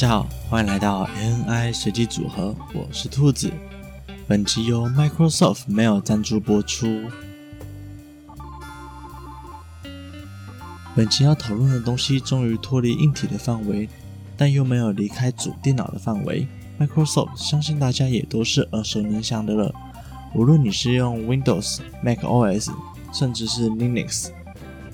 [0.00, 3.52] 大家好欢迎来到 ANI 随机组合，我是兔子。
[4.26, 7.02] 本集由 Microsoft Mail 赞助播出。
[10.96, 13.90] 本集要讨论的东西终于脱离硬体的范围，
[14.38, 16.48] 但又没有离开主电脑的范围。
[16.78, 19.70] Microsoft 相信大家也都是耳熟能详的了。
[20.34, 22.72] 无论你是用 Windows、Mac OS，
[23.12, 24.30] 甚至是 Linux，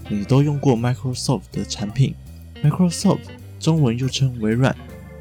[0.08, 2.12] 你都用过 Microsoft 的产品。
[2.60, 3.20] Microsoft
[3.60, 4.76] 中文又称微软，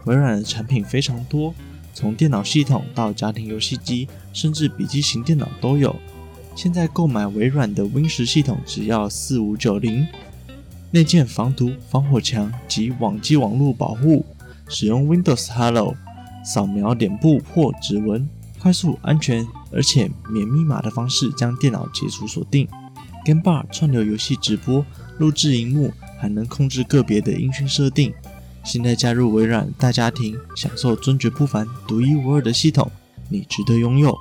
[0.06, 1.54] 微软的产品非常多，
[1.94, 5.96] 从电脑系统到家庭游戏机，甚至笔记型电脑都有。
[6.56, 10.08] 现在购买微软的 Win 十系统只要四五九零，
[10.92, 14.26] 内建防毒、防火墙及网际网络保护，
[14.70, 15.96] 使用 Windows Hello，
[16.44, 18.30] 扫描脸部或指纹，
[18.60, 22.68] 快速、安全而且免密码的方式将电脑解除锁定。
[23.26, 24.86] Game Bar 串流游戏直播，
[25.18, 25.92] 录制荧幕。
[26.18, 28.12] 还能控制个别的音讯设定。
[28.66, 32.92] 现在加入微软大家庭，享受尊爵不凡、独一无二的系统，
[33.30, 34.18] 你值得拥有。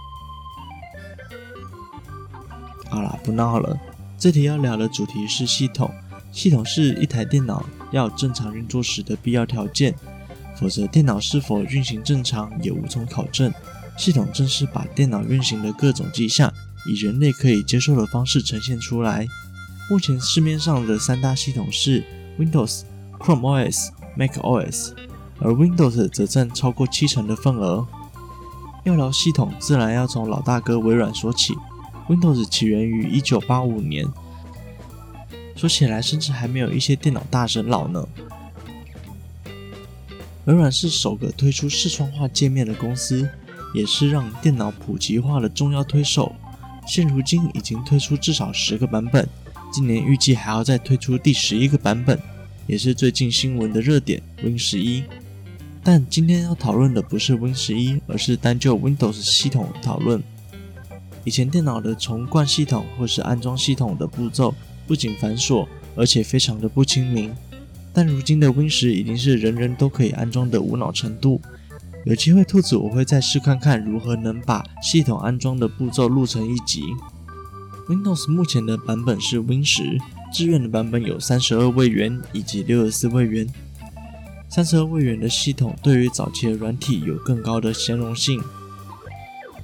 [2.91, 3.77] 好啦，不闹了。
[4.19, 5.91] 这题要聊的主题是系统。
[6.31, 9.95] 系统是一台电脑要正常运作时的必要条件，
[10.61, 13.53] 否则电脑是否运行正常也无从考证。
[13.97, 16.53] 系统正是把电脑运行的各种迹象，
[16.87, 19.27] 以人类可以接受的方式呈现出来。
[19.89, 22.05] 目前市面上的三大系统是
[22.39, 22.83] Windows、
[23.19, 24.93] Chrome OS、Mac OS，
[25.41, 27.87] 而 Windows 则占超过七成的份额。
[28.85, 31.55] 要聊系统，自然要从老大哥微软说起。
[32.09, 34.07] Windows 起源于一九八五年，
[35.57, 38.07] 说起来甚至还没有一些电脑大神老呢。
[40.45, 43.27] 微软是首个推出视窗化界面的公司，
[43.75, 46.35] 也是让电脑普及化的重要推手。
[46.87, 49.27] 现如今已经推出至少十个版本。
[49.73, 52.21] 今年预计还要再推出第十一个版本，
[52.67, 55.05] 也是最近新闻的热点 Win 十一。
[55.83, 60.23] 但今天要讨论的不是 Win 十一，而是单就 Windows 系统讨论。
[61.25, 64.55] 以前电脑的重灌系统或是安装系统的步骤
[64.87, 67.33] 不仅繁琐，而且非常的不亲民。
[67.93, 71.41] 但如今的 Win 十已经是人人都可以安装的无脑程度。
[72.05, 76.83] 有机会兔子我会再试看看如何能把系统安装的步骤录成一集。
[77.89, 79.99] Windows 目前的版本是 Win 十，
[80.35, 83.49] 支援的版本有三十二位元以及六十四位元。
[84.49, 88.43] 三十二位元的系统对于早期的软体有更高的兼容性，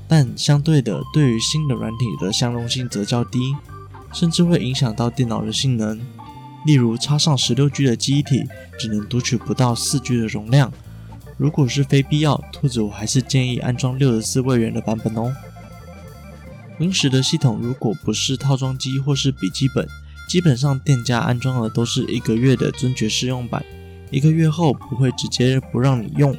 [0.06, 3.56] 但相对的，对于新的软体的相容性则较低，
[4.12, 6.00] 甚至会影响到电脑的性能。
[6.64, 8.44] 例如，插上十六 G 的记忆体，
[8.78, 10.72] 只能读取不到四 G 的容量。
[11.36, 15.34] 如果是非必要，兔子我还是建议安装六十四位元的版本哦。
[16.78, 19.86] Win 十的系统如果不是套装机或是笔记本，
[20.30, 23.64] 基本上店家安装的都是一个月的尊爵试用版，
[24.12, 26.36] 一个月后不会直接不让你用，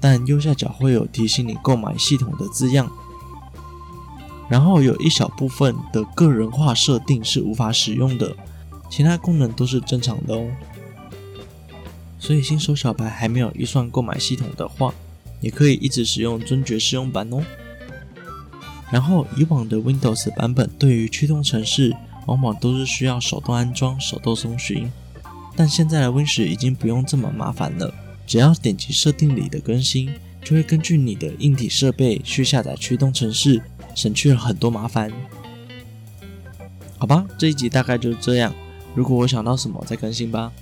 [0.00, 2.90] 但右下角会有提醒你购买系统的字样。
[4.48, 8.34] 然后有一小部分的个人化设定是无法使用的，
[8.90, 10.50] 其他功能都是正常的哦。
[12.18, 14.92] 所以新手小白还没有预算购买系统的话，
[15.40, 17.40] 也可以一直使用尊爵试用版哦。
[18.90, 21.94] 然后，以往的 Windows 版本对于驱动程式
[22.28, 24.92] 往往都是需要手动安装、手动搜寻，
[25.56, 27.92] 但现在的 Win 十已经不用这么麻烦了，
[28.26, 33.62] 只要点击设定里的更新，就会根据你的硬体设备去下载驱动程式，
[33.94, 35.10] 省去了很多麻烦。
[36.98, 38.52] 好吧，这一集大概就是这样。
[38.94, 40.52] 如果我想到什么再更新吧。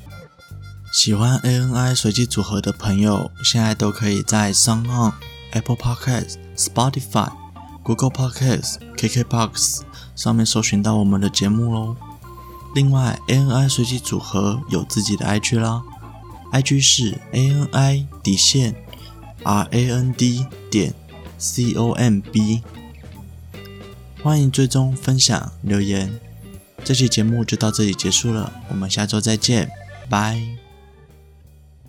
[0.92, 5.14] 喜欢 ANI 随机组合的朋友，现在都可以在 SoundOn、
[5.50, 7.45] Apple Podcast、Spotify。
[7.86, 9.82] Google Podcast、KKBox
[10.16, 11.94] 上面搜寻到我们的节目喽。
[12.74, 15.84] 另外，ANI 随机组合有自己的 IG 啦
[16.52, 18.74] ，IG 是 ANI 底线
[19.44, 20.94] RAND 点
[21.38, 22.62] COMB，
[24.20, 26.18] 欢迎追踪、分享、留言。
[26.82, 29.70] 这期节目就到这里结束了，我们下周再见，
[30.10, 30.65] 拜。